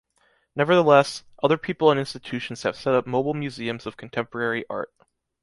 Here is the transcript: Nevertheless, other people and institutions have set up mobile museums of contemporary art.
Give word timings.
Nevertheless, 0.55 1.23
other 1.43 1.59
people 1.59 1.91
and 1.91 1.99
institutions 1.99 2.63
have 2.63 2.75
set 2.75 2.95
up 2.95 3.05
mobile 3.05 3.35
museums 3.35 3.85
of 3.85 3.97
contemporary 3.97 4.65
art. 4.67 4.91